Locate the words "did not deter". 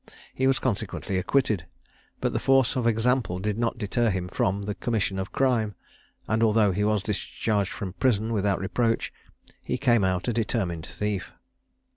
3.37-4.09